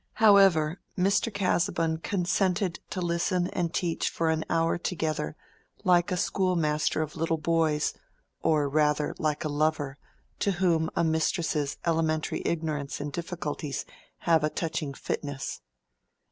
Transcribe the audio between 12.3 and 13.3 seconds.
ignorance and